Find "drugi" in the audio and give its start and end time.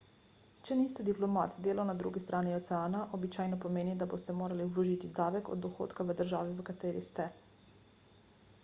1.99-2.23